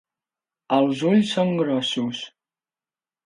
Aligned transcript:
Els 0.77 1.03
ulls 1.09 1.33
són 1.35 1.53
grossos. 1.59 2.21